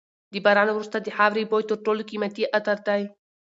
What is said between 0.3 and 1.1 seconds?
د باران وروسته د